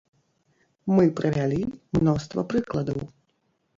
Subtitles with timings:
[0.95, 1.61] Мы прывялі
[1.99, 2.99] мноства прыкладаў.